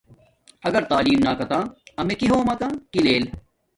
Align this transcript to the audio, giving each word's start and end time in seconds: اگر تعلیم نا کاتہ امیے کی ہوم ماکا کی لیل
اگر 0.67 0.83
تعلیم 0.91 1.19
نا 1.25 1.31
کاتہ 1.39 1.59
امیے 1.99 2.15
کی 2.19 2.25
ہوم 2.31 2.43
ماکا 2.47 2.67
کی 2.91 2.99
لیل 3.05 3.23